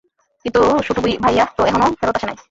কিন্তু 0.45 0.61
শুটু 0.83 0.99
ভাইয়া 1.23 1.45
তো 1.57 1.61
এহনও 1.65 1.89
ফেরত 1.99 2.15
আসে 2.15 2.25
নাই। 2.27 2.37